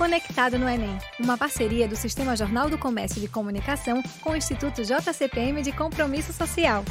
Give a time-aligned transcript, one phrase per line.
[0.00, 4.82] Conectado no Enem, uma parceria do Sistema Jornal do Comércio de Comunicação com o Instituto
[4.82, 6.82] JCPM de Compromisso Social.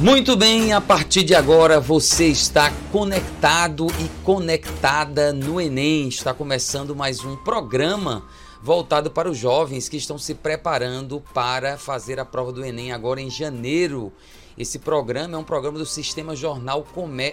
[0.00, 6.08] Muito bem, a partir de agora você está conectado e conectada no Enem.
[6.08, 8.24] Está começando mais um programa
[8.60, 13.20] voltado para os jovens que estão se preparando para fazer a prova do Enem agora
[13.20, 14.12] em janeiro.
[14.56, 16.86] Esse programa é um programa do Sistema Jornal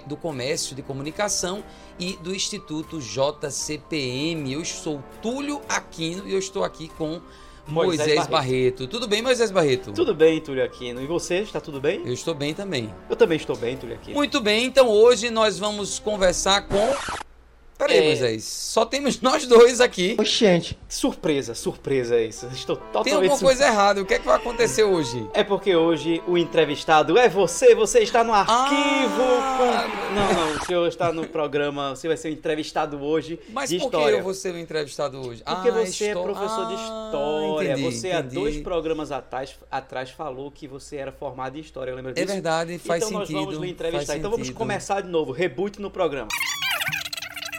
[0.07, 1.63] do Comércio de Comunicação
[1.99, 4.51] e do Instituto JCPM.
[4.51, 7.21] Eu sou Túlio Aquino e eu estou aqui com
[7.67, 8.31] Moisés, Moisés Barreto.
[8.31, 8.87] Barreto.
[8.87, 9.91] Tudo bem, Moisés Barreto?
[9.91, 10.99] Tudo bem, Túlio Aquino.
[10.99, 12.01] E você, está tudo bem?
[12.03, 12.91] Eu estou bem também.
[13.07, 14.15] Eu também estou bem, Túlio Aquino.
[14.15, 17.21] Muito bem, então hoje nós vamos conversar com
[17.81, 18.05] Peraí, é...
[18.05, 20.15] Moisés, só temos nós dois aqui.
[20.19, 20.77] Oxente.
[20.87, 22.47] Surpresa, surpresa isso.
[22.53, 25.27] Estou totalmente Tem alguma coisa errada, o que é que vai acontecer hoje?
[25.33, 28.61] É porque hoje o entrevistado é você, você está no arquivo.
[28.61, 29.57] Ah...
[29.57, 30.13] Com...
[30.13, 33.79] Não, não, o senhor está no programa, você vai ser o entrevistado hoje Mas de
[33.79, 34.13] por história.
[34.13, 35.41] que eu vou ser o entrevistado hoje?
[35.43, 37.71] Porque ah, você é professor ah, de história.
[37.71, 38.37] Entendi, você entendi.
[38.37, 42.29] há dois programas atrás, atrás falou que você era formado em história, lembra é disso?
[42.29, 43.31] É verdade, faz então sentido.
[43.31, 44.17] Então nós vamos lhe entrevistar.
[44.17, 46.27] Então vamos começar de novo, reboot no programa.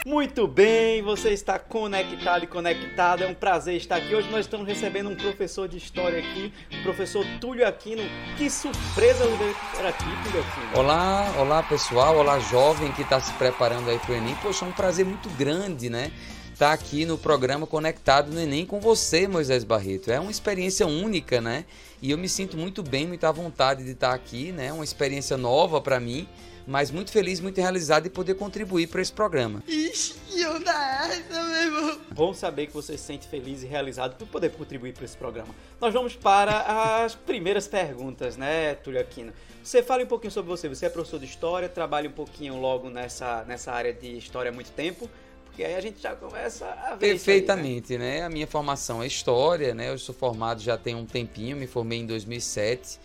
[0.05, 3.23] Muito bem, você está conectado e conectada.
[3.23, 4.13] É um prazer estar aqui.
[4.13, 8.01] Hoje nós estamos recebendo um professor de história aqui, o professor Túlio Aquino.
[8.35, 9.55] Que surpresa ver
[9.87, 10.77] aqui, Túlio Aquino.
[10.77, 14.35] Olá, olá pessoal, olá jovem que está se preparando aí para o Enem.
[14.41, 16.11] Poxa, é um prazer muito grande, né?
[16.51, 20.11] Estar tá aqui no programa Conectado no Enem com você, Moisés Barreto.
[20.11, 21.63] É uma experiência única, né?
[22.01, 24.73] E eu me sinto muito bem, muita vontade de estar aqui, né?
[24.73, 26.27] Uma experiência nova para mim
[26.65, 29.63] mas muito feliz, muito realizado de poder contribuir para esse programa.
[29.67, 31.99] Ixi, eu da essa, meu irmão.
[32.11, 35.53] Bom saber que você se sente feliz e realizado por poder contribuir para esse programa.
[35.79, 39.33] Nós vamos para as primeiras perguntas, né, Túlio Aquino?
[39.63, 40.67] Você fala um pouquinho sobre você.
[40.67, 44.53] Você é professor de história, trabalha um pouquinho logo nessa, nessa área de história há
[44.53, 45.09] muito tempo.
[45.45, 47.11] Porque aí a gente já começa a ver.
[47.11, 48.19] Perfeitamente, aí, né?
[48.19, 48.25] né?
[48.25, 49.89] A minha formação é história, né?
[49.89, 52.99] Eu sou formado já tem um tempinho, me formei em 2007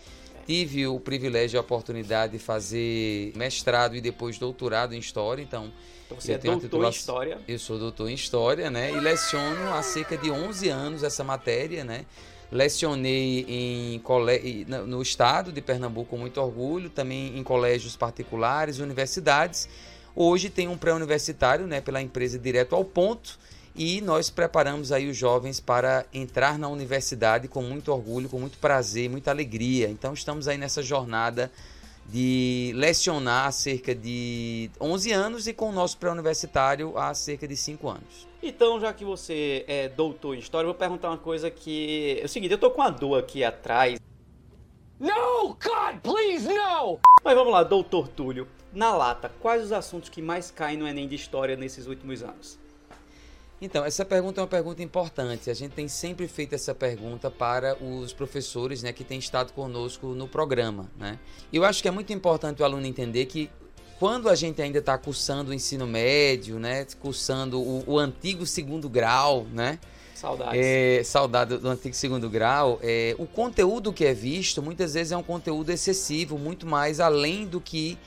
[0.49, 5.71] tive o privilégio e a oportunidade de fazer mestrado e depois doutorado em História, então...
[6.07, 6.89] Então você é doutor titulação...
[6.89, 7.37] em História?
[7.47, 8.91] Eu sou doutor em História, né?
[8.91, 12.03] E leciono há cerca de 11 anos essa matéria, né?
[12.51, 14.65] Lecionei em cole...
[14.87, 19.69] no estado de Pernambuco com muito orgulho, também em colégios particulares, universidades.
[20.15, 23.37] Hoje tem um pré-universitário, né, pela empresa Direto ao Ponto,
[23.79, 28.57] e nós preparamos aí os jovens para entrar na universidade com muito orgulho, com muito
[28.57, 29.87] prazer, muita alegria.
[29.87, 31.49] Então estamos aí nessa jornada
[32.05, 37.55] de lecionar há cerca de 11 anos e com o nosso pré-universitário há cerca de
[37.55, 38.27] 5 anos.
[38.43, 42.25] Então, já que você é doutor em história, eu vou perguntar uma coisa que é
[42.25, 43.97] o seguinte, eu tô com a dor aqui atrás.
[44.99, 46.99] No, God, please, no!
[47.23, 51.07] Mas vamos lá, doutor Túlio, na lata, quais os assuntos que mais caem no Enem
[51.07, 52.58] de História nesses últimos anos?
[53.61, 55.49] Então, essa pergunta é uma pergunta importante.
[55.49, 60.07] A gente tem sempre feito essa pergunta para os professores né, que têm estado conosco
[60.07, 60.89] no programa.
[60.97, 61.19] Né?
[61.51, 63.49] Eu acho que é muito importante o aluno entender que
[63.99, 68.87] quando a gente ainda está cursando o ensino médio, né, cursando o, o antigo segundo
[68.87, 69.77] grau, né?
[70.15, 70.61] Saudades.
[70.61, 72.79] É, saudade do antigo segundo grau.
[72.81, 77.45] É, o conteúdo que é visto muitas vezes é um conteúdo excessivo, muito mais além
[77.45, 77.97] do que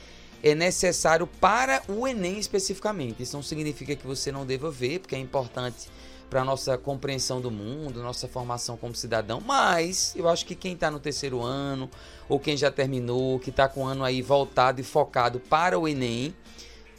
[0.43, 3.23] é necessário para o Enem especificamente.
[3.23, 5.89] Isso não significa que você não deva ver, porque é importante
[6.29, 10.73] para a nossa compreensão do mundo, nossa formação como cidadão, mas eu acho que quem
[10.73, 11.91] está no terceiro ano,
[12.27, 15.87] ou quem já terminou, que está com o ano aí voltado e focado para o
[15.87, 16.35] Enem,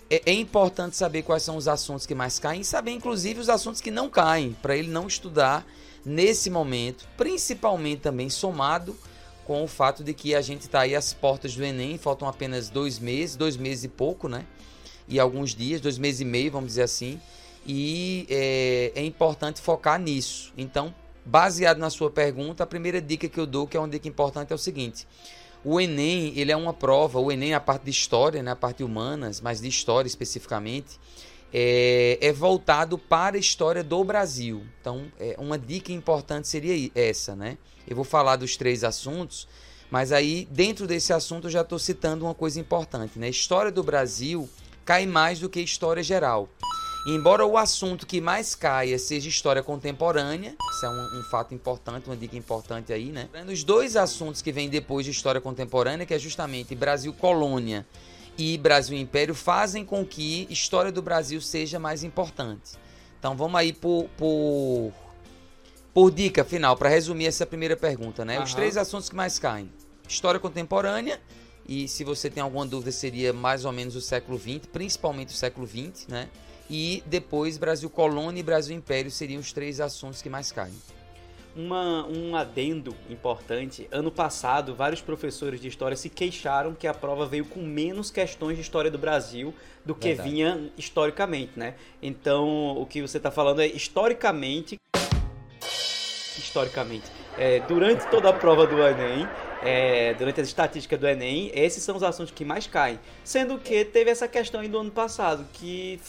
[0.08, 3.50] é, é importante saber quais são os assuntos que mais caem e saber, inclusive, os
[3.50, 5.66] assuntos que não caem, para ele não estudar
[6.06, 8.96] nesse momento, principalmente também somado
[9.46, 12.70] com o fato de que a gente está aí às portas do Enem, faltam apenas
[12.70, 14.46] dois meses, dois meses e pouco, né?
[15.08, 17.20] E alguns dias, dois meses e meio, vamos dizer assim.
[17.66, 20.54] E é, é importante focar nisso.
[20.58, 20.94] Então,
[21.26, 24.52] baseado na sua pergunta, a primeira dica que eu dou, que é uma dica importante,
[24.52, 25.08] é o seguinte.
[25.64, 28.56] O Enem, ele é uma prova, o Enem é a parte de história, né, a
[28.56, 31.00] parte humanas, mas de história especificamente,
[31.54, 34.64] é, é, voltado para a história do Brasil.
[34.82, 37.60] Então, é, uma dica importante seria essa, né?
[37.88, 39.48] Eu vou falar dos três assuntos,
[39.92, 43.30] mas aí dentro desse assunto eu já estou citando uma coisa importante, né?
[43.30, 44.50] História do Brasil
[44.84, 46.50] cai mais do que história geral.
[47.06, 52.08] Embora o assunto que mais caia seja história contemporânea, isso é um, um, fato importante,
[52.08, 53.28] uma dica importante aí, né?
[53.52, 57.86] Os dois assuntos que vêm depois de história contemporânea, que é justamente Brasil colônia
[58.38, 62.72] e Brasil Império fazem com que história do Brasil seja mais importante.
[63.20, 64.92] Então vamos aí por, por,
[65.94, 68.38] por dica final, para resumir essa primeira pergunta, né?
[68.38, 68.44] Uhum.
[68.44, 69.72] Os três assuntos que mais caem:
[70.08, 71.22] história contemporânea,
[71.68, 75.38] e se você tem alguma dúvida, seria mais ou menos o século XX, principalmente o
[75.38, 76.30] século XX, né?
[76.70, 80.74] E depois Brasil Colônia e Brasil Império seriam os três assuntos que mais caem.
[81.56, 87.26] Uma, um adendo importante: ano passado, vários professores de história se queixaram que a prova
[87.26, 89.54] veio com menos questões de história do Brasil
[89.86, 90.30] do que Verdade.
[90.30, 91.76] vinha historicamente, né?
[92.02, 94.78] Então, o que você está falando é historicamente.
[96.38, 97.06] Historicamente.
[97.38, 99.28] É, durante toda a prova do Enem,
[99.62, 103.00] é, durante as estatísticas do Enem, esses são os assuntos que mais caem.
[103.24, 106.00] Sendo que teve essa questão aí do ano passado, que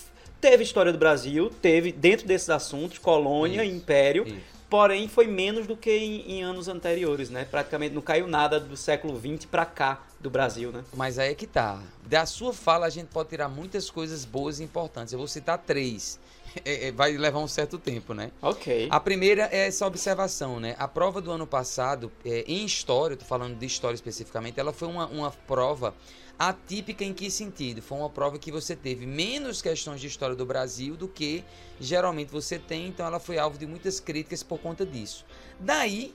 [0.40, 5.68] teve história do Brasil, teve dentro desses assuntos, colônia, isso, império, isso porém foi menos
[5.68, 7.46] do que em, em, anos anteriores, né?
[7.48, 10.82] Praticamente não caiu nada do século XX para cá do Brasil, né?
[10.92, 11.80] Mas aí é que tá.
[12.04, 15.12] Da sua fala a gente pode tirar muitas coisas boas e importantes.
[15.12, 16.18] Eu vou citar três.
[16.64, 18.30] É, é, vai levar um certo tempo, né?
[18.40, 18.86] Ok.
[18.88, 20.76] A primeira é essa observação, né?
[20.78, 24.72] A prova do ano passado, é, em história, eu tô falando de história especificamente, ela
[24.72, 25.92] foi uma, uma prova
[26.38, 27.80] Atípica em que sentido?
[27.80, 31.44] Foi uma prova que você teve menos questões de história do Brasil do que
[31.80, 35.24] geralmente você tem, então ela foi alvo de muitas críticas por conta disso.
[35.60, 36.12] Daí,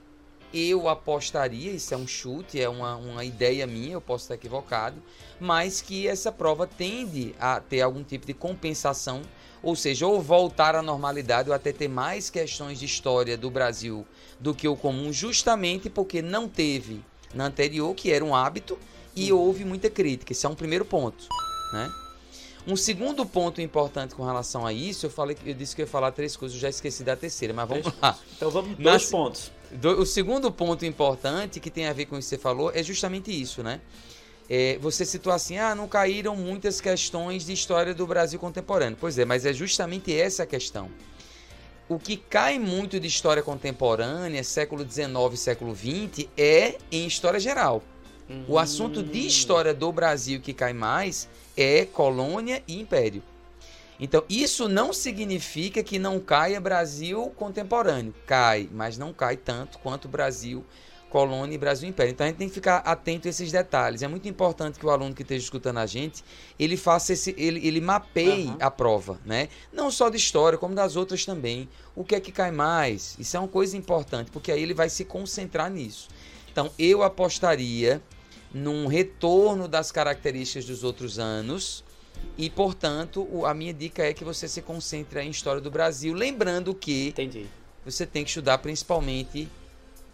[0.54, 5.02] eu apostaria, isso é um chute, é uma, uma ideia minha, eu posso estar equivocado,
[5.40, 9.22] mas que essa prova tende a ter algum tipo de compensação,
[9.64, 14.06] ou seja, ou voltar à normalidade ou até ter mais questões de história do Brasil
[14.40, 18.78] do que o comum, justamente porque não teve na anterior, que era um hábito,
[19.26, 20.32] e houve muita crítica.
[20.32, 21.28] Esse é um primeiro ponto,
[21.74, 21.92] né?
[22.68, 25.90] Um segundo ponto importante com relação a isso, eu falei eu disse que eu ia
[25.90, 28.18] falar três coisas, eu já esqueci da terceira, mas vamos lá.
[28.36, 29.52] Então vamos dois pontos.
[29.72, 32.84] Do, o segundo ponto importante que tem a ver com o que você falou é
[32.84, 33.82] justamente isso, né?
[34.50, 38.98] É, você citou assim, ah, não caíram muitas questões de história do Brasil contemporâneo.
[39.00, 40.90] Pois é, mas é justamente essa a questão.
[41.88, 47.84] O que cai muito de história contemporânea, século XIX, século XX, é em história geral.
[48.48, 51.28] O assunto de história do Brasil que cai mais
[51.58, 53.24] é colônia e império.
[54.00, 58.14] Então, isso não significa que não caia Brasil contemporâneo.
[58.26, 60.64] Cai, mas não cai tanto quanto Brasil
[61.10, 62.12] colônia e Brasil Império.
[62.12, 64.02] Então a gente tem que ficar atento a esses detalhes.
[64.02, 66.24] É muito importante que o aluno que esteja escutando a gente,
[66.58, 68.58] ele faça esse, ele, ele mapeie uhum.
[68.60, 69.50] a prova, né?
[69.74, 71.68] Não só de história, como das outras também.
[71.96, 73.16] O que é que cai mais?
[73.20, 76.08] Isso é uma coisa importante, porque aí ele vai se concentrar nisso.
[76.52, 78.02] Então eu apostaria
[78.54, 81.84] num retorno das características dos outros anos.
[82.38, 86.74] E, portanto, a minha dica é que você se concentre em história do Brasil, lembrando
[86.74, 87.48] que Entendi.
[87.86, 89.48] você tem que estudar principalmente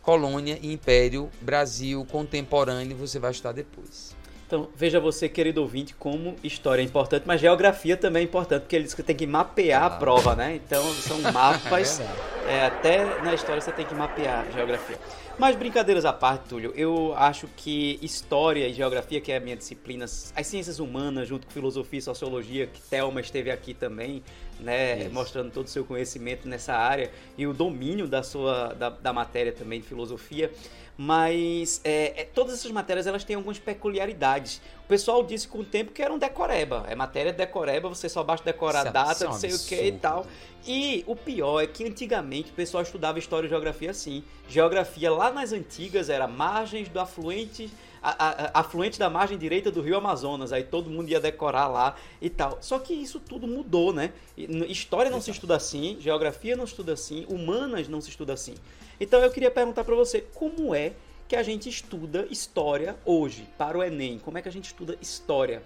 [0.02, 4.16] colônia e império, Brasil contemporâneo, você vai estudar depois.
[4.48, 8.76] Então, veja você, querido ouvinte, como história é importante, mas geografia também é importante, porque
[8.76, 9.86] ele diz que tem que mapear ah.
[9.88, 10.56] a prova, né?
[10.56, 12.00] Então, são mapas.
[12.48, 15.00] é, até na história você tem que mapear a geografia.
[15.38, 19.56] Mas brincadeiras à parte, Túlio, eu acho que história e geografia, que é a minha
[19.56, 24.24] disciplina, as ciências humanas, junto com filosofia e sociologia, que Thelma esteve aqui também,
[24.60, 25.14] né, Isso.
[25.14, 29.52] mostrando todo o seu conhecimento nessa área e o domínio da sua da, da matéria
[29.52, 30.50] também de filosofia
[30.97, 34.62] mas é, é, todas essas matérias elas têm algumas peculiaridades.
[34.83, 38.07] O pessoal disse com o tempo que era um decoreba, é matéria de decoreba, você
[38.07, 40.25] só basta decorar a data, não sei o que e tal.
[40.65, 44.24] E o pior é que antigamente o pessoal estudava história e geografia assim.
[44.47, 47.69] Geografia lá nas antigas era margens do afluente
[48.06, 51.95] a, a, afluente da margem direita do rio Amazonas, aí todo mundo ia decorar lá
[52.21, 52.59] e tal.
[52.62, 54.12] Só que isso tudo mudou, né?
[54.38, 58.53] História não se estuda assim, geografia não se estuda assim, humanas não se estuda assim.
[59.00, 60.94] Então eu queria perguntar para você, como é
[61.28, 64.20] que a gente estuda história hoje, para o Enem?
[64.20, 65.64] Como é que a gente estuda história?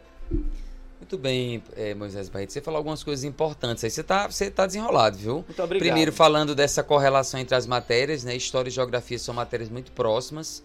[0.99, 2.51] Muito bem, é, Moisés Barreto.
[2.51, 3.89] Você falou algumas coisas importantes aí.
[3.89, 5.35] Você está você tá desenrolado, viu?
[5.35, 5.87] Muito obrigado.
[5.87, 8.35] Primeiro, falando dessa correlação entre as matérias, né?
[8.35, 10.61] História e geografia são matérias muito próximas.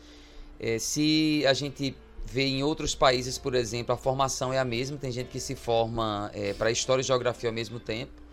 [0.59, 4.97] É, se a gente vê em outros países, por exemplo, a formação é a mesma.
[4.97, 8.24] Tem gente que se forma é, para História e Geografia ao mesmo tempo.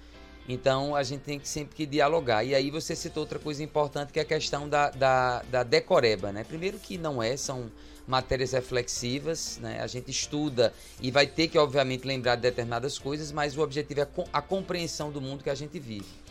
[0.51, 2.43] Então a gente tem que sempre que dialogar.
[2.43, 6.31] E aí você citou outra coisa importante que é a questão da, da, da decoreba,
[6.31, 6.43] né?
[6.43, 7.71] Primeiro que não é, são
[8.05, 9.79] matérias reflexivas, né?
[9.81, 14.01] A gente estuda e vai ter que, obviamente, lembrar de determinadas coisas, mas o objetivo
[14.01, 16.21] é a compreensão do mundo que a gente vive.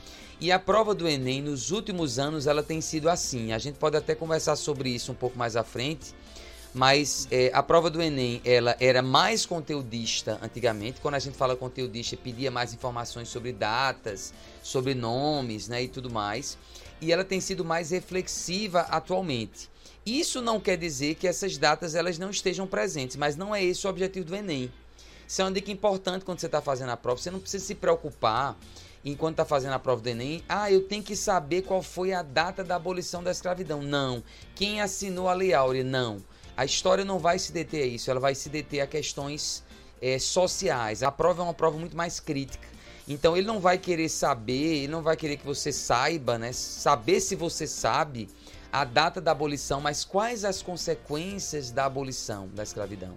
[0.40, 3.52] E a prova do Enem, nos últimos anos, ela tem sido assim.
[3.52, 6.14] A gente pode até conversar sobre isso um pouco mais à frente,
[6.72, 11.00] mas é, a prova do Enem ela era mais conteudista antigamente.
[11.00, 16.10] Quando a gente fala conteudista, pedia mais informações sobre datas, sobre nomes né, e tudo
[16.10, 16.56] mais.
[17.00, 19.70] E ela tem sido mais reflexiva atualmente.
[20.04, 23.86] Isso não quer dizer que essas datas elas não estejam presentes, mas não é esse
[23.86, 24.72] o objetivo do Enem.
[25.26, 27.20] Isso é uma dica importante quando você está fazendo a prova.
[27.20, 28.56] Você não precisa se preocupar
[29.04, 32.22] enquanto está fazendo a prova do Enem, ah, eu tenho que saber qual foi a
[32.22, 33.82] data da abolição da escravidão.
[33.82, 34.22] Não.
[34.54, 35.84] Quem assinou a Lei Áurea?
[35.84, 36.18] Não.
[36.60, 39.64] A história não vai se deter a isso, ela vai se deter a questões
[39.98, 41.02] é, sociais.
[41.02, 42.68] A prova é uma prova muito mais crítica.
[43.08, 46.52] Então ele não vai querer saber, ele não vai querer que você saiba, né?
[46.52, 48.28] Saber se você sabe
[48.70, 53.16] a data da abolição, mas quais as consequências da abolição da escravidão.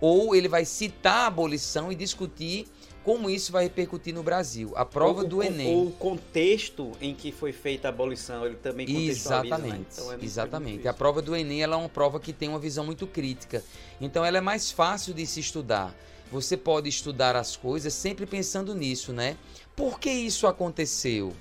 [0.00, 2.66] Ou ele vai citar a abolição e discutir
[3.04, 4.72] como isso vai repercutir no Brasil.
[4.76, 5.74] A prova ou, do Enem.
[5.74, 9.46] Ou o contexto em que foi feita a abolição, ele também contextualiza.
[9.46, 9.78] Exatamente.
[9.78, 9.86] Né?
[9.92, 10.88] Então é exatamente.
[10.88, 13.64] A prova do Enem ela é uma prova que tem uma visão muito crítica.
[14.00, 15.94] Então ela é mais fácil de se estudar.
[16.30, 19.36] Você pode estudar as coisas sempre pensando nisso, né?
[19.74, 21.32] Por que isso aconteceu?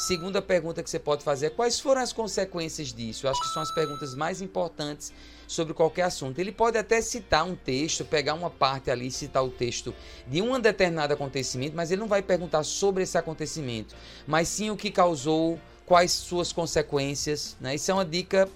[0.00, 3.26] Segunda pergunta que você pode fazer é quais foram as consequências disso?
[3.26, 5.12] Eu acho que são as perguntas mais importantes
[5.46, 6.38] sobre qualquer assunto.
[6.38, 9.94] Ele pode até citar um texto, pegar uma parte ali citar o texto
[10.26, 13.94] de um determinado acontecimento, mas ele não vai perguntar sobre esse acontecimento,
[14.26, 17.54] mas sim o que causou, quais suas consequências.
[17.60, 17.74] Né?
[17.74, 18.48] Isso é uma dica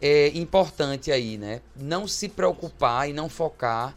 [0.00, 1.60] é, importante aí, né?
[1.76, 3.94] Não se preocupar e não focar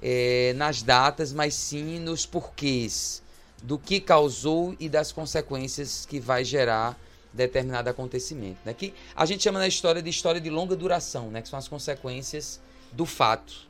[0.00, 3.20] é, nas datas, mas sim nos porquês
[3.62, 6.98] do que causou e das consequências que vai gerar
[7.32, 8.74] determinado acontecimento, né?
[8.74, 11.42] Que a gente chama na história de história de longa duração, né?
[11.42, 12.60] Que são as consequências
[12.92, 13.69] do fato.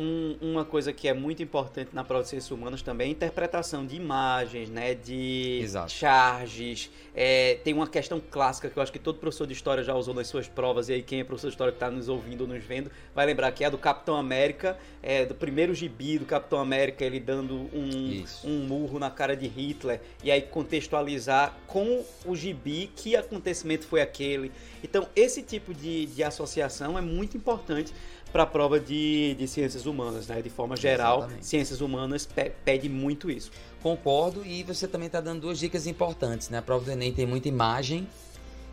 [0.00, 3.12] Um, uma coisa que é muito importante na prova de ciências humanas também é a
[3.12, 5.92] interpretação de imagens, né, de Exato.
[5.92, 6.90] charges.
[7.14, 10.14] É, tem uma questão clássica que eu acho que todo professor de história já usou
[10.14, 12.46] nas suas provas, e aí quem é professor de história que está nos ouvindo ou
[12.46, 16.24] nos vendo vai lembrar que é a do Capitão América, é, do primeiro gibi do
[16.24, 22.02] Capitão América, ele dando um, um murro na cara de Hitler, e aí contextualizar com
[22.24, 24.50] o gibi que acontecimento foi aquele.
[24.82, 27.92] Então, esse tipo de, de associação é muito importante
[28.32, 30.40] para a prova de, de ciências humanas, né?
[30.40, 31.46] De forma geral, Exatamente.
[31.46, 33.50] ciências humanas pe pede muito isso.
[33.82, 36.58] Concordo e você também está dando duas dicas importantes, né?
[36.58, 38.06] A prova do Enem tem muita imagem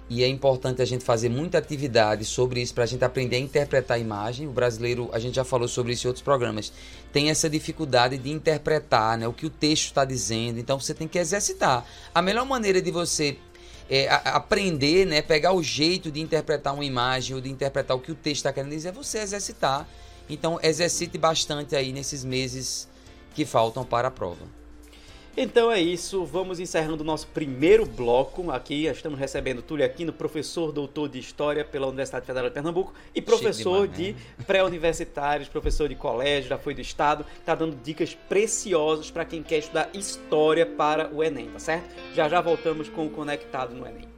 [0.09, 3.39] e é importante a gente fazer muita atividade sobre isso para a gente aprender a
[3.39, 4.47] interpretar a imagem.
[4.47, 6.71] O brasileiro, a gente já falou sobre isso em outros programas,
[7.11, 10.59] tem essa dificuldade de interpretar né, o que o texto está dizendo.
[10.59, 11.85] Então você tem que exercitar.
[12.15, 13.37] A melhor maneira de você
[13.89, 18.11] é, aprender, né, pegar o jeito de interpretar uma imagem ou de interpretar o que
[18.11, 19.87] o texto está querendo dizer, é você exercitar.
[20.29, 22.87] Então, exercite bastante aí nesses meses
[23.33, 24.56] que faltam para a prova.
[25.39, 28.49] Então é isso, vamos encerrando o nosso primeiro bloco.
[28.49, 33.21] Aqui estamos recebendo Túlio Aquino, professor doutor de História pela Universidade Federal de Pernambuco e
[33.21, 34.19] professor de, né?
[34.47, 39.59] pré-universitários, professor de colégio, já foi do Estado, está dando dicas preciosas para quem quer
[39.59, 41.87] estudar História para o Enem, tá certo?
[42.15, 44.09] Já já voltamos com o Conectado no Enem.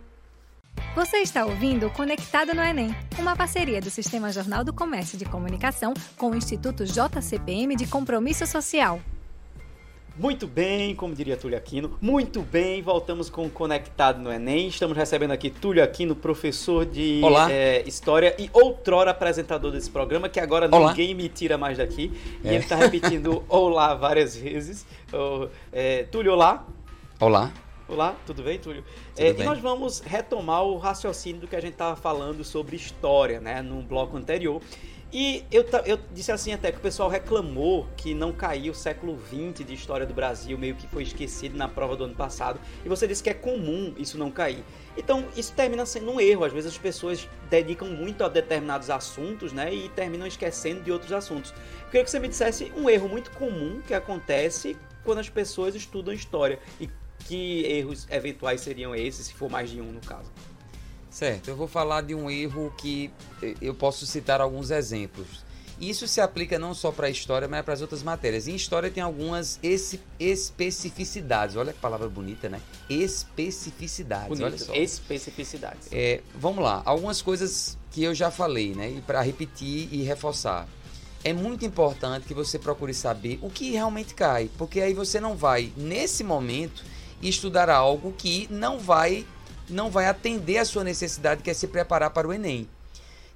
[0.96, 5.26] Você está ouvindo o Conectado no Enem, uma parceria do Sistema Jornal do Comércio de
[5.26, 9.02] Comunicação com o Instituto JCPM de Compromisso Social.
[10.20, 14.68] Muito bem, como diria Túlio Aquino, muito bem, voltamos com o Conectado no Enem.
[14.68, 20.38] Estamos recebendo aqui Túlio Aquino, professor de é, História e outrora apresentador desse programa, que
[20.38, 20.90] agora olá.
[20.90, 22.12] ninguém me tira mais daqui.
[22.44, 22.48] É.
[22.48, 24.86] E ele está repetindo olá várias vezes.
[25.14, 26.68] Oh, é, Túlio, olá.
[27.18, 27.54] Olá.
[27.88, 28.84] Olá, tudo bem, Túlio?
[29.16, 29.42] Tudo é, bem.
[29.42, 33.62] E nós vamos retomar o raciocínio do que a gente estava falando sobre história, né,
[33.62, 34.62] no bloco anterior.
[35.12, 39.20] E eu, eu disse assim até que o pessoal reclamou que não caiu o século
[39.20, 42.60] XX de história do Brasil, meio que foi esquecido na prova do ano passado.
[42.86, 44.64] E você disse que é comum isso não cair.
[44.96, 46.46] Então, isso termina sendo um erro.
[46.46, 49.74] Às vezes as pessoas dedicam muito a determinados assuntos, né?
[49.74, 51.52] E terminam esquecendo de outros assuntos.
[51.52, 55.74] Eu queria que você me dissesse um erro muito comum que acontece quando as pessoas
[55.74, 56.60] estudam história.
[56.80, 56.88] E
[57.26, 60.32] que erros eventuais seriam esses, se for mais de um no caso?
[61.10, 63.12] Certo, eu vou falar de um erro que
[63.62, 65.50] eu posso citar alguns exemplos.
[65.80, 68.50] Isso se aplica não só para a história, mas para as outras matérias.
[68.50, 69.60] Em história tem algumas
[70.20, 71.56] especificidades.
[71.56, 72.60] Olha que palavra bonita, né?
[72.90, 74.28] Especificidades.
[74.28, 74.46] Bonito.
[74.46, 74.74] Olha só.
[74.74, 75.88] Especificidades.
[75.92, 76.82] É, vamos lá.
[76.84, 78.92] Algumas coisas que eu já falei, né?
[78.92, 80.68] E para repetir e reforçar.
[81.24, 85.36] É muito importante que você procure saber o que realmente cai, porque aí você não
[85.36, 86.84] vai, nesse momento,
[87.22, 89.26] estudar algo que não vai
[89.70, 92.68] não vai atender a sua necessidade, que é se preparar para o Enem.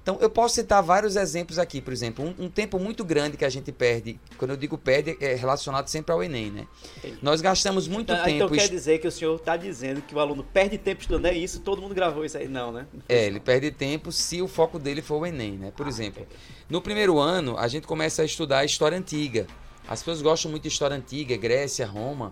[0.04, 1.80] Então, eu posso citar vários exemplos aqui.
[1.80, 5.16] Por exemplo, um, um, tempo muito grande que a gente perde, quando eu digo perde,
[5.18, 6.66] é relacionado sempre ao Enem, né?
[6.98, 7.18] Entendi.
[7.22, 8.44] Nós gastamos muito então, tempo...
[8.44, 11.34] Então quer dizer que o senhor está dizendo que o aluno perde tempo estudando, é
[11.34, 11.60] isso?
[11.60, 12.46] Todo mundo gravou isso aí?
[12.46, 12.86] Não, né?
[13.08, 15.72] é, ele perde tempo se o foco dele for o Enem, né?
[15.74, 16.26] Por ah, exemplo,
[16.68, 19.46] no primeiro ano, a gente começa a estudar a história antiga.
[19.88, 22.30] As pessoas gostam muito de história antiga, Grécia, Roma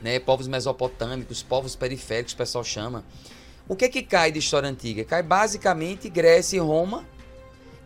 [0.00, 0.18] né?
[0.18, 3.04] Povos mesopotâmicos, povos periféricos, o pessoal chama.
[3.68, 5.04] O que é que cai de história antiga?
[5.04, 7.06] Cai basicamente Grécia e Roma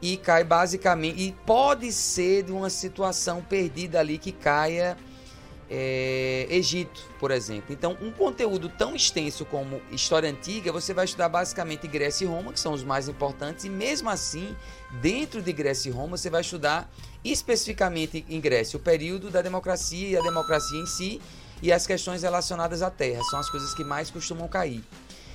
[0.01, 4.97] e cai basicamente e pode ser de uma situação perdida ali que caia
[5.69, 7.73] é, Egito, por exemplo.
[7.73, 12.53] Então, um conteúdo tão extenso como história antiga, você vai estudar basicamente Grécia e Roma,
[12.53, 14.55] que são os mais importantes, e mesmo assim,
[15.01, 16.91] dentro de Grécia e Roma, você vai estudar
[17.25, 21.21] especificamente em Grécia o período da democracia e a democracia em si,
[21.63, 23.23] e as questões relacionadas à terra.
[23.31, 24.85] São as coisas que mais costumam cair.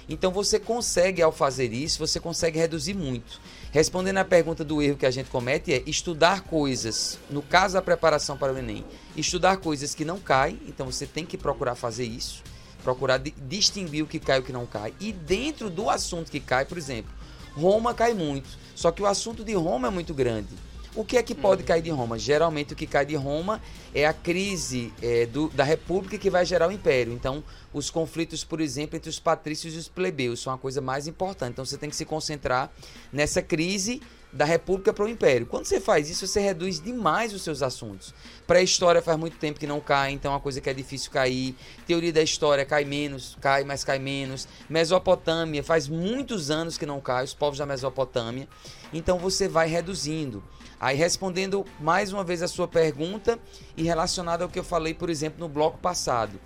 [0.09, 3.39] Então você consegue, ao fazer isso, você consegue reduzir muito.
[3.71, 7.81] Respondendo à pergunta do erro que a gente comete é estudar coisas, no caso da
[7.81, 8.83] preparação para o Enem,
[9.15, 12.41] estudar coisas que não caem, então você tem que procurar fazer isso,
[12.83, 14.95] procurar distinguir o que cai e o que não cai.
[14.99, 17.11] E dentro do assunto que cai, por exemplo,
[17.55, 20.49] Roma cai muito, só que o assunto de Roma é muito grande.
[20.95, 22.17] O que é que pode cair de Roma?
[22.17, 23.61] Geralmente o que cai de Roma
[23.93, 27.13] é a crise é, do, da República que vai gerar o Império.
[27.13, 31.07] Então, os conflitos, por exemplo, entre os patrícios e os plebeus são a coisa mais
[31.07, 31.51] importante.
[31.51, 32.71] Então, você tem que se concentrar
[33.13, 35.45] nessa crise da República para o Império.
[35.45, 38.13] Quando você faz isso, você reduz demais os seus assuntos.
[38.45, 41.55] Pré-história faz muito tempo que não cai, então é uma coisa que é difícil cair.
[41.87, 44.47] Teoria da história cai menos, cai, mas cai menos.
[44.69, 48.47] Mesopotâmia faz muitos anos que não cai, os povos da Mesopotâmia.
[48.93, 50.43] Então você vai reduzindo.
[50.79, 53.37] Aí respondendo mais uma vez a sua pergunta
[53.75, 56.39] e relacionado ao que eu falei, por exemplo, no bloco passado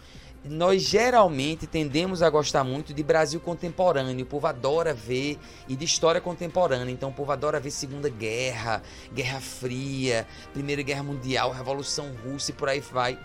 [0.46, 4.24] nós geralmente tendemos a gostar muito de Brasil contemporâneo.
[4.24, 6.92] O povo adora ver e de história contemporânea.
[6.92, 8.82] Então o povo adora ver Segunda Guerra,
[9.14, 13.18] Guerra Fria, Primeira Guerra Mundial, Revolução Russa e por aí vai.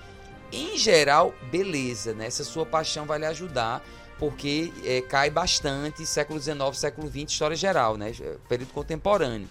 [0.52, 2.26] Em geral, beleza, né?
[2.26, 3.84] Essa sua paixão vai lhe ajudar,
[4.18, 8.12] porque é, cai bastante século XIX, século XX, história geral, né?
[8.48, 9.48] Período contemporâneo.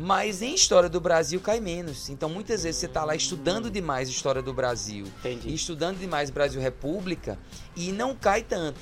[0.00, 2.08] Mas em história do Brasil cai menos.
[2.08, 5.52] Então muitas vezes você está lá estudando demais história do Brasil, Entendi.
[5.52, 7.38] estudando demais Brasil República
[7.76, 8.80] e não cai tanto.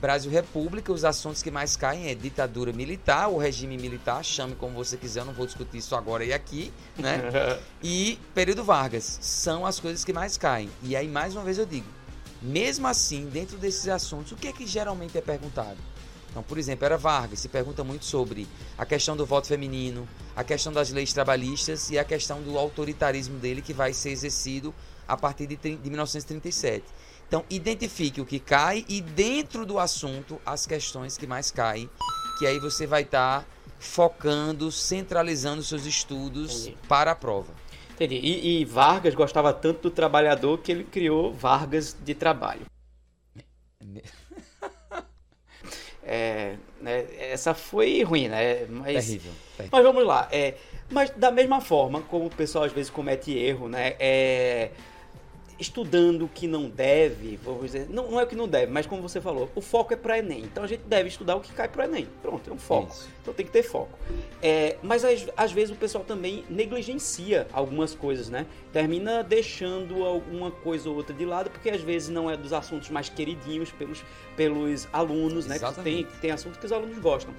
[0.00, 4.74] Brasil República, os assuntos que mais caem é ditadura militar, o regime militar, chame como
[4.74, 7.20] você quiser, eu não vou discutir isso agora e aqui, né?
[7.82, 10.70] e período Vargas, são as coisas que mais caem.
[10.82, 11.86] E aí, mais uma vez eu digo,
[12.40, 15.78] mesmo assim, dentro desses assuntos, o que é que geralmente é perguntado?
[16.32, 18.48] Então, por exemplo, era Vargas, se pergunta muito sobre
[18.78, 23.38] a questão do voto feminino, a questão das leis trabalhistas e a questão do autoritarismo
[23.38, 24.74] dele que vai ser exercido
[25.06, 26.86] a partir de, de 1937.
[27.28, 31.88] Então, identifique o que cai e dentro do assunto as questões que mais caem,
[32.38, 33.46] que aí você vai estar tá
[33.78, 36.78] focando, centralizando seus estudos Entendi.
[36.88, 37.52] para a prova.
[37.94, 38.14] Entendi.
[38.14, 42.64] E, e Vargas gostava tanto do trabalhador que ele criou Vargas de Trabalho.
[46.14, 48.66] É, né, essa foi ruim, né?
[48.68, 49.70] Mas, terrível, terrível.
[49.72, 50.28] Mas vamos lá.
[50.30, 50.56] É,
[50.90, 53.94] mas da mesma forma, como o pessoal às vezes comete erro, né?
[53.98, 54.68] É,
[55.58, 58.84] estudando o que não deve, vou dizer, não, não é o que não deve, mas
[58.84, 60.40] como você falou, o foco é para Enem.
[60.40, 62.06] Então a gente deve estudar o que cai para Enem.
[62.20, 62.92] Pronto, é um foco.
[62.92, 63.08] Isso.
[63.22, 63.96] Então tem que ter foco.
[64.42, 68.46] É, mas às, às, vezes o pessoal também negligencia algumas coisas, né?
[68.72, 72.90] Termina deixando alguma coisa ou outra de lado, porque às vezes não é dos assuntos
[72.90, 74.04] mais queridinhos pelos,
[74.36, 75.56] pelos alunos, né?
[75.58, 77.32] Que tem, tem assuntos que os alunos gostam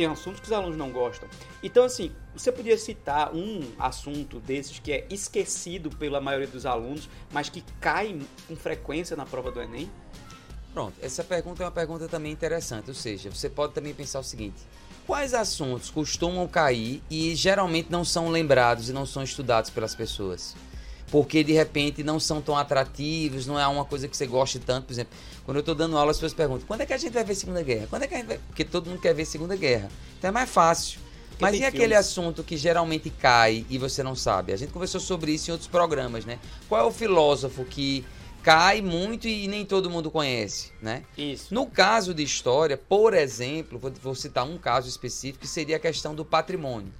[0.00, 1.28] tem assuntos que os alunos não gostam.
[1.62, 7.06] Então, assim, você podia citar um assunto desses que é esquecido pela maioria dos alunos,
[7.30, 9.90] mas que cai com frequência na prova do Enem?
[10.72, 12.88] Pronto, essa pergunta é uma pergunta também interessante.
[12.88, 14.56] Ou seja, você pode também pensar o seguinte:
[15.10, 20.54] quais assuntos costumam cair e geralmente não são lembrados e não são estudados pelas pessoas?
[21.10, 24.84] porque de repente não são tão atrativos, não é uma coisa que você goste tanto.
[24.84, 25.12] Por exemplo,
[25.44, 27.34] quando eu estou dando aula, as pessoas perguntam: quando é que a gente vai ver
[27.34, 27.88] Segunda Guerra?
[27.90, 28.38] Quando é que a gente vai.
[28.38, 29.88] Porque todo mundo quer ver Segunda Guerra.
[30.16, 31.00] Então é mais fácil.
[31.40, 34.52] Mas e aquele assunto que geralmente cai e você não sabe?
[34.52, 36.38] A gente conversou sobre isso em outros programas, né?
[36.68, 38.04] Qual é o filósofo que
[38.42, 41.04] cai muito e nem todo mundo conhece, né?
[41.16, 41.52] Isso.
[41.52, 45.80] No caso de história, por exemplo, vou, vou citar um caso específico que seria a
[45.80, 46.92] questão do patrimônio.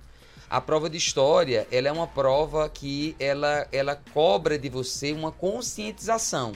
[0.49, 5.31] A prova de história, ela é uma prova que ela, ela cobra de você uma
[5.31, 6.53] conscientização.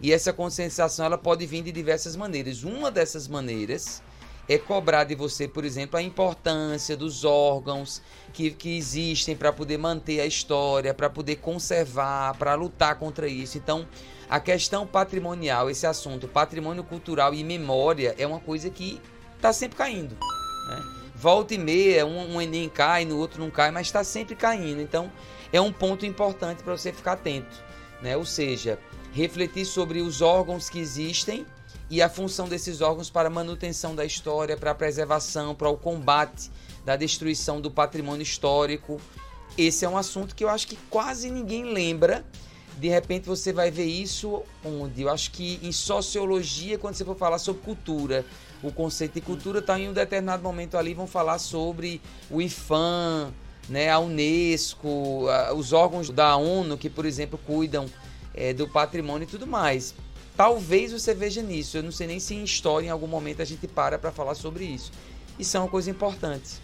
[0.00, 2.64] E essa conscientização ela pode vir de diversas maneiras.
[2.64, 4.02] Uma dessas maneiras
[4.48, 8.02] é cobrar de você, por exemplo, a importância dos órgãos
[8.32, 13.56] que, que existem para poder manter a história, para poder conservar, para lutar contra isso.
[13.56, 13.86] Então,
[14.28, 19.00] a questão patrimonial, esse assunto, patrimônio cultural e memória, é uma coisa que
[19.36, 20.16] está sempre caindo.
[20.68, 21.04] Né?
[21.14, 24.80] volta e meia, um, um Enem cai, no outro não cai, mas está sempre caindo.
[24.82, 25.10] Então,
[25.52, 27.64] é um ponto importante para você ficar atento.
[28.02, 28.16] Né?
[28.16, 28.78] Ou seja,
[29.12, 31.46] refletir sobre os órgãos que existem
[31.90, 35.76] e a função desses órgãos para a manutenção da história, para a preservação, para o
[35.76, 36.50] combate
[36.84, 39.00] da destruição do patrimônio histórico.
[39.56, 42.24] Esse é um assunto que eu acho que quase ninguém lembra.
[42.78, 45.02] De repente você vai ver isso onde?
[45.02, 48.24] Eu acho que em sociologia, quando você for falar sobre cultura,
[48.62, 53.32] o conceito de cultura, tá em um determinado momento ali vão falar sobre o IFAM,
[53.68, 57.86] né, a Unesco, os órgãos da ONU que, por exemplo, cuidam
[58.34, 59.94] é, do patrimônio e tudo mais.
[60.36, 61.76] Talvez você veja nisso.
[61.76, 64.34] Eu não sei nem se em história em algum momento a gente para para falar
[64.34, 64.92] sobre isso.
[65.38, 66.60] Isso é uma coisa importante.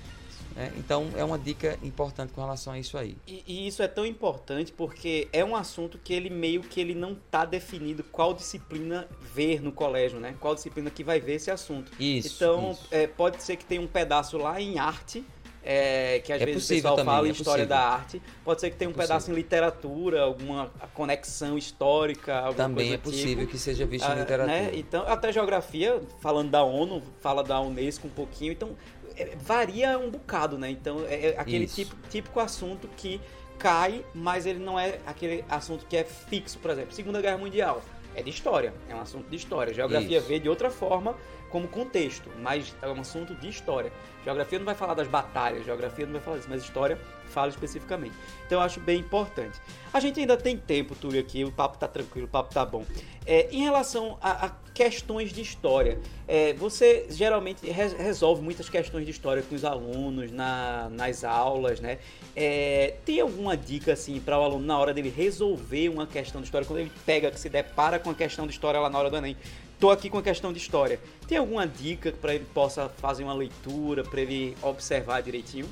[0.55, 0.73] Né?
[0.77, 3.17] Então é uma dica importante com relação a isso aí.
[3.27, 6.95] E, e, isso é tão importante porque é um assunto que ele meio que ele
[6.95, 10.35] não está definido qual disciplina ver no colégio, né?
[10.41, 11.93] Qual disciplina que vai ver esse assunto.
[12.01, 12.35] Isso.
[12.35, 12.89] Então isso.
[12.91, 15.25] É, pode ser que tenha um pedaço lá em arte
[15.63, 18.23] é, que às é vezes o pessoal também, fala em é história da arte.
[18.45, 23.45] Pode ser que tenha um pedaço em literatura, alguma conexão histórica, alguma Também é possível
[23.45, 23.53] tipo.
[23.53, 24.63] que seja visto ah, em literatura.
[24.63, 24.71] Né?
[24.75, 28.77] Então, até geografia, falando da ONU, fala da Unesco um pouquinho, então
[29.17, 30.71] é, varia um bocado, né?
[30.71, 33.21] Então é, é aquele tipo, típico assunto que
[33.59, 37.83] cai, mas ele não é aquele assunto que é fixo, por exemplo, Segunda Guerra Mundial.
[38.15, 39.73] É de história, é um assunto de história.
[39.73, 40.27] Geografia Isso.
[40.27, 41.15] vê de outra forma,
[41.49, 43.93] como contexto, mas é um assunto de história.
[44.25, 46.99] Geografia não vai falar das batalhas, geografia não vai falar disso, mas história
[47.31, 48.15] fala especificamente.
[48.47, 49.59] Então eu acho bem importante.
[49.93, 52.85] A gente ainda tem tempo, Túlio, aqui, o papo tá tranquilo, o papo tá bom.
[53.25, 59.11] É, em relação a, a, questões de história, é, você geralmente resolve muitas questões de
[59.11, 61.99] história com os alunos na, nas aulas, né?
[62.35, 66.47] É, tem alguma dica assim para o aluno na hora dele resolver uma questão de
[66.47, 69.11] história, quando ele pega, que se depara com a questão de história lá na hora
[69.11, 69.37] do Enem?
[69.81, 71.01] Tô aqui com a questão de história.
[71.27, 75.67] Tem alguma dica para ele possa fazer uma leitura, para ele observar direitinho?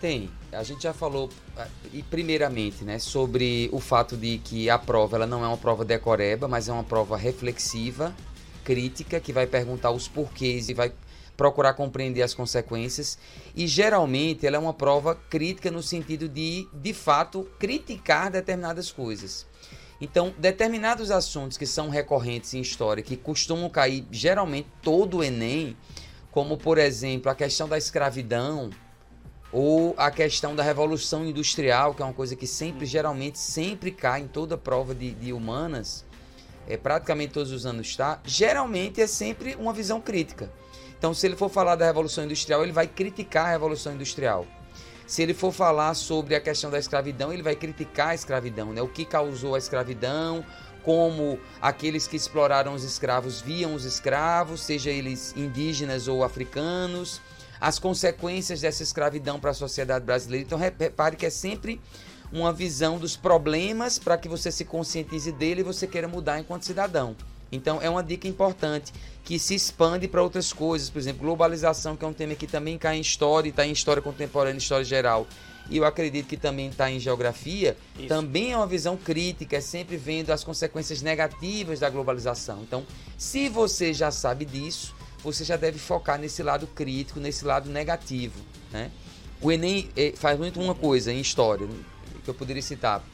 [0.00, 0.30] Tem.
[0.52, 5.16] A gente já falou, ah, e primeiramente, né, sobre o fato de que a prova
[5.16, 8.14] ela não é uma prova decoreba, mas é uma prova reflexiva,
[8.62, 10.92] crítica, que vai perguntar os porquês e vai
[11.36, 13.18] procurar compreender as consequências.
[13.56, 19.44] E geralmente ela é uma prova crítica no sentido de, de fato, criticar determinadas coisas.
[20.00, 25.76] Então, determinados assuntos que são recorrentes em história, que costumam cair geralmente todo o Enem,
[26.30, 28.70] como por exemplo a questão da escravidão,
[29.50, 34.20] ou a questão da revolução industrial, que é uma coisa que sempre, geralmente, sempre cai
[34.20, 36.04] em toda prova de, de humanas,
[36.68, 40.52] é, praticamente todos os anos está, geralmente é sempre uma visão crítica.
[40.98, 44.46] Então, se ele for falar da revolução industrial, ele vai criticar a revolução industrial.
[45.08, 48.82] Se ele for falar sobre a questão da escravidão, ele vai criticar a escravidão, né?
[48.82, 50.44] O que causou a escravidão,
[50.84, 57.22] como aqueles que exploraram os escravos viam os escravos, seja eles indígenas ou africanos
[57.60, 60.44] as consequências dessa escravidão para a sociedade brasileira.
[60.44, 61.80] Então, repare que é sempre
[62.30, 66.66] uma visão dos problemas para que você se conscientize dele e você queira mudar enquanto
[66.66, 67.16] cidadão.
[67.50, 68.92] Então, é uma dica importante
[69.24, 72.78] que se expande para outras coisas, por exemplo, globalização, que é um tema que também
[72.78, 75.26] cai em história, está em história contemporânea, história geral.
[75.70, 78.08] E eu acredito que também está em geografia, Isso.
[78.08, 82.62] também é uma visão crítica, é sempre vendo as consequências negativas da globalização.
[82.62, 82.86] Então,
[83.18, 88.40] se você já sabe disso, você já deve focar nesse lado crítico, nesse lado negativo.
[88.72, 88.90] Né?
[89.42, 91.68] O Enem eh, faz muito uma coisa em história,
[92.24, 93.04] que eu poderia citar.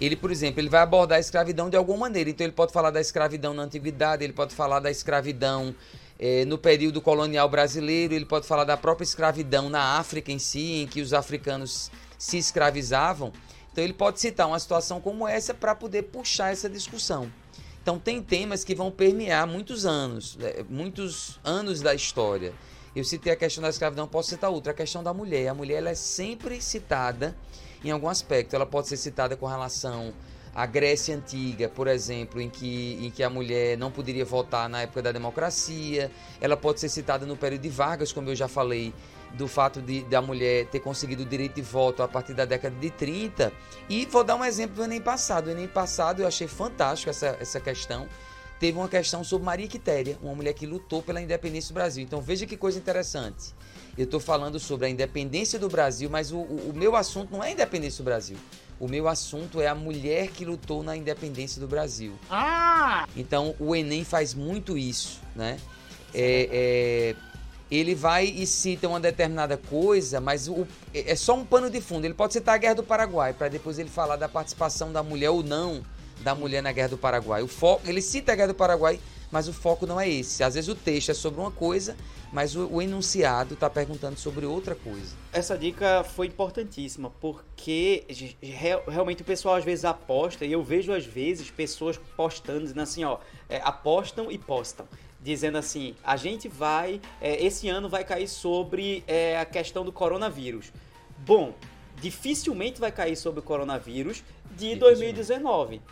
[0.00, 2.30] Ele, por exemplo, ele vai abordar a escravidão de alguma maneira.
[2.30, 5.74] Então ele pode falar da escravidão na antiguidade, ele pode falar da escravidão
[6.18, 10.82] eh, no período colonial brasileiro, ele pode falar da própria escravidão na África em si,
[10.82, 13.32] em que os africanos se escravizavam.
[13.72, 17.30] Então ele pode citar uma situação como essa para poder puxar essa discussão.
[17.82, 22.52] Então tem temas que vão permear muitos anos, né, muitos anos da história.
[22.94, 25.48] Eu citei a questão da escravidão, posso citar outra, a questão da mulher.
[25.48, 27.36] A mulher ela é sempre citada
[27.84, 28.54] em algum aspecto.
[28.54, 30.12] Ela pode ser citada com relação
[30.54, 34.82] à Grécia Antiga, por exemplo, em que, em que a mulher não poderia votar na
[34.82, 36.10] época da democracia.
[36.40, 38.92] Ela pode ser citada no período de Vargas, como eu já falei,
[39.34, 42.74] do fato de da mulher ter conseguido o direito de voto a partir da década
[42.76, 43.52] de 30.
[43.88, 45.48] E vou dar um exemplo do Enem passado.
[45.48, 48.08] O Enem passado eu achei fantástico essa, essa questão.
[48.58, 52.02] Teve uma questão sobre Maria Quitéria, uma mulher que lutou pela independência do Brasil.
[52.02, 53.54] Então veja que coisa interessante.
[53.96, 57.42] Eu estou falando sobre a independência do Brasil, mas o, o, o meu assunto não
[57.42, 58.36] é a independência do Brasil.
[58.80, 62.12] O meu assunto é a mulher que lutou na independência do Brasil.
[62.30, 63.06] Ah!
[63.16, 65.58] Então o Enem faz muito isso, né?
[66.14, 67.16] É, é,
[67.70, 72.04] ele vai e cita uma determinada coisa, mas o, é só um pano de fundo.
[72.04, 75.30] Ele pode citar a Guerra do Paraguai, para depois ele falar da participação da mulher
[75.30, 75.82] ou não
[76.22, 77.42] da mulher na Guerra do Paraguai.
[77.42, 78.98] O foco, ele cita a Guerra do Paraguai,
[79.30, 80.42] mas o foco não é esse.
[80.42, 81.96] Às vezes o texto é sobre uma coisa,
[82.32, 85.16] mas o, o enunciado está perguntando sobre outra coisa.
[85.32, 88.04] Essa dica foi importantíssima, porque
[88.86, 93.04] realmente o pessoal às vezes aposta, e eu vejo às vezes pessoas postando, dizendo assim,
[93.04, 94.86] ó, é, apostam e postam
[95.20, 99.92] dizendo assim: a gente vai, é, esse ano vai cair sobre é, a questão do
[99.92, 100.72] coronavírus.
[101.18, 101.54] Bom,
[102.00, 104.22] dificilmente vai cair sobre o coronavírus
[104.56, 105.82] de 2019.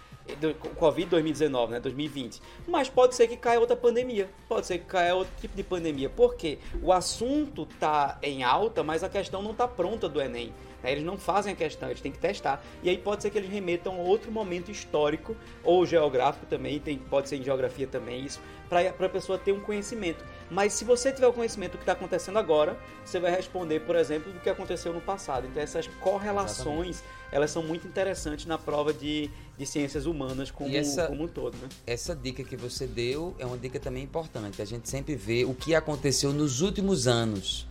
[0.76, 1.80] Covid 2019, né?
[1.80, 2.40] 2020.
[2.66, 4.28] Mas pode ser que caia outra pandemia.
[4.48, 6.08] Pode ser que caia outro tipo de pandemia.
[6.08, 6.58] Por quê?
[6.82, 10.52] O assunto tá em alta, mas a questão não tá pronta do Enem.
[10.82, 12.62] Aí eles não fazem a questão, eles têm que testar.
[12.82, 16.96] E aí pode ser que eles remetam a outro momento histórico ou geográfico também, tem,
[16.96, 20.24] pode ser em geografia também, isso, para a pessoa ter um conhecimento.
[20.50, 23.96] Mas se você tiver o conhecimento do que está acontecendo agora, você vai responder, por
[23.96, 25.46] exemplo, do que aconteceu no passado.
[25.46, 27.32] Então essas correlações, Exatamente.
[27.32, 31.56] elas são muito interessantes na prova de, de ciências humanas como, essa, como um todo.
[31.56, 31.68] Né?
[31.86, 34.62] Essa dica que você deu é uma dica também importante.
[34.62, 37.66] A gente sempre vê o que aconteceu nos últimos anos.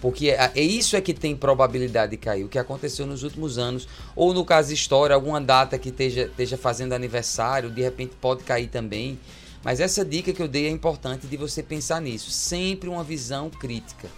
[0.00, 2.44] Porque é, é isso é que tem probabilidade de cair.
[2.44, 6.56] O que aconteceu nos últimos anos, ou no caso história, alguma data que esteja, esteja
[6.56, 9.18] fazendo aniversário, de repente pode cair também.
[9.66, 12.30] Mas essa dica que eu dei é importante de você pensar nisso.
[12.30, 14.08] Sempre uma visão crítica.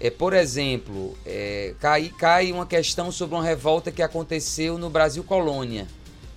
[0.00, 5.22] É, por exemplo, é, cai, cai uma questão sobre uma revolta que aconteceu no Brasil
[5.22, 5.86] Colônia.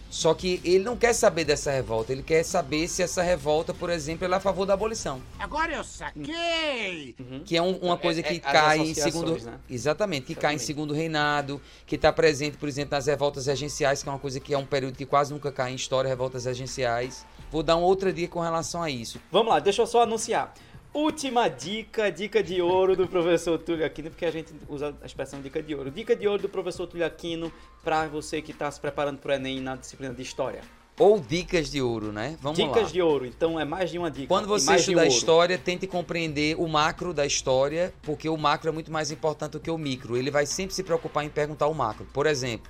[0.10, 3.92] Só que ele não quer saber dessa revolta, ele quer saber se essa revolta, por
[3.92, 5.22] exemplo, é a favor da abolição.
[5.38, 7.16] Agora eu saquei!
[7.20, 7.44] Uhum.
[7.46, 9.32] Que é um, uma coisa que é, é, cai em segundo.
[9.34, 9.60] Né?
[9.70, 10.36] Exatamente, que Exatamente.
[10.36, 14.20] cai em segundo reinado, que está presente, por exemplo, nas revoltas regenciais, que é uma
[14.20, 17.26] coisa que é um período que quase nunca cai em história, revoltas regenciais.
[17.52, 19.20] Vou dar uma outra dica com relação a isso.
[19.32, 20.54] Vamos lá, deixa eu só anunciar.
[20.94, 25.40] Última dica, dica de ouro do professor Túlio Aquino, porque a gente usa a expressão
[25.40, 25.92] dica de ouro.
[25.92, 29.36] Dica de ouro do professor Túlio Aquino para você que está se preparando para o
[29.36, 30.62] Enem na disciplina de História.
[30.98, 32.38] Ou dicas de ouro, né?
[32.42, 32.78] Vamos dicas lá.
[32.80, 34.28] Dicas de ouro, então é mais de uma dica.
[34.28, 38.92] Quando você estuda história, tente compreender o macro da história, porque o macro é muito
[38.92, 40.18] mais importante do que o micro.
[40.18, 42.06] Ele vai sempre se preocupar em perguntar o macro.
[42.12, 42.70] Por exemplo,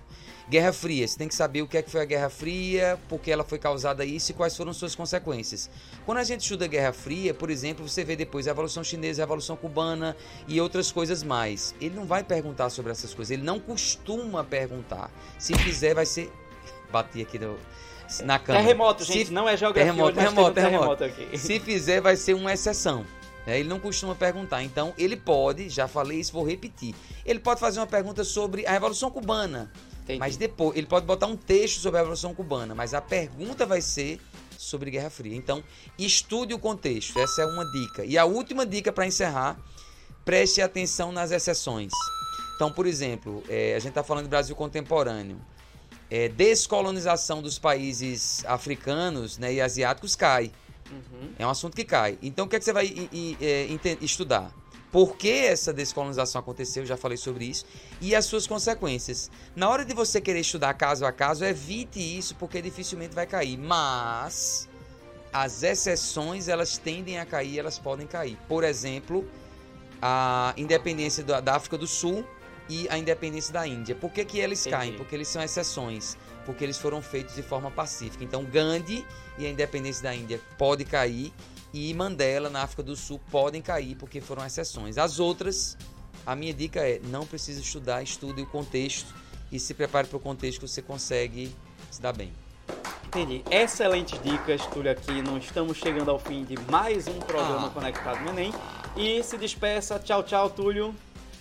[0.49, 3.19] Guerra Fria, você tem que saber o que é que foi a Guerra Fria, por
[3.19, 5.69] que ela foi causada isso e quais foram suas consequências.
[6.07, 9.21] Quando a gente estuda a Guerra Fria, por exemplo, você vê depois a Revolução Chinesa,
[9.21, 11.75] a Revolução Cubana e outras coisas mais.
[11.79, 15.11] Ele não vai perguntar sobre essas coisas, ele não costuma perguntar.
[15.37, 16.31] Se fizer, vai ser.
[16.91, 17.55] Bati aqui no,
[18.23, 18.63] na câmera.
[18.63, 19.33] Terremoto, gente, Se...
[19.33, 19.93] não é geografia.
[19.93, 20.97] Terremoto, terremoto, terremoto.
[20.97, 23.05] terremoto Se fizer, vai ser uma exceção.
[23.45, 24.63] É, ele não costuma perguntar.
[24.63, 26.95] Então, ele pode, já falei isso, vou repetir.
[27.23, 29.71] Ele pode fazer uma pergunta sobre a Revolução Cubana.
[30.09, 30.19] Entendi.
[30.19, 33.79] Mas depois, ele pode botar um texto sobre a Revolução Cubana, mas a pergunta vai
[33.79, 34.19] ser
[34.57, 35.35] sobre Guerra Fria.
[35.35, 35.63] Então,
[35.99, 37.17] estude o contexto.
[37.19, 38.03] Essa é uma dica.
[38.03, 39.59] E a última dica para encerrar,
[40.25, 41.91] preste atenção nas exceções.
[42.55, 45.39] Então, por exemplo, é, a gente está falando do Brasil contemporâneo.
[46.09, 50.51] É, descolonização dos países africanos né, e asiáticos cai.
[50.89, 51.29] Uhum.
[51.37, 52.17] É um assunto que cai.
[52.19, 53.67] Então, o que, é que você vai i, i, é,
[54.01, 54.51] estudar?
[54.91, 57.65] Por que essa descolonização aconteceu, já falei sobre isso,
[58.01, 59.29] e as suas consequências.
[59.55, 63.57] Na hora de você querer estudar caso a caso, evite isso, porque dificilmente vai cair.
[63.57, 64.67] Mas
[65.31, 68.37] as exceções, elas tendem a cair, elas podem cair.
[68.47, 69.27] Por exemplo,
[70.01, 72.25] a independência da África do Sul
[72.67, 73.95] e a independência da Índia.
[73.95, 74.75] Por que, que eles Entendi.
[74.75, 74.93] caem?
[74.93, 76.17] Porque eles são exceções.
[76.45, 78.23] Porque eles foram feitos de forma pacífica.
[78.23, 79.05] Então, Gandhi
[79.37, 81.33] e a independência da Índia pode cair
[81.73, 84.97] e Mandela na África do Sul podem cair porque foram exceções.
[84.97, 85.77] As outras,
[86.25, 89.13] a minha dica é não precisa estudar, estude o contexto
[89.51, 91.53] e se prepare para o contexto que você consegue
[91.91, 92.31] se dar bem.
[93.07, 93.43] Entendi.
[93.49, 95.37] Excelentes dicas, Túlio Aquino.
[95.39, 97.71] Estamos chegando ao fim de mais um programa ah.
[97.71, 98.53] Conectado no Enem.
[98.95, 99.97] E se despeça.
[99.97, 100.93] Tchau, tchau, Túlio.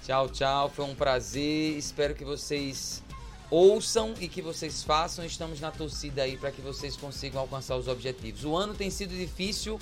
[0.03, 0.71] Tchau, tchau.
[0.71, 1.77] Foi um prazer.
[1.77, 3.03] Espero que vocês
[3.51, 5.25] ouçam e que vocês façam.
[5.27, 8.47] Estamos na torcida aí para que vocês consigam alcançar os objetivos.
[8.47, 9.79] O ano tem sido difícil,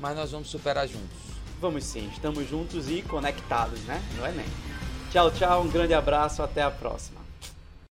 [0.00, 1.18] mas nós vamos superar juntos.
[1.60, 4.02] Vamos sim, estamos juntos e conectados, né?
[4.16, 4.46] No Enem.
[5.12, 7.19] Tchau, tchau, um grande abraço, até a próxima.